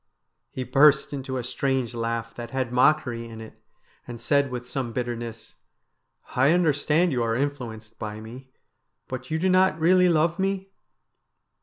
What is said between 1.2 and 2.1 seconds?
a strange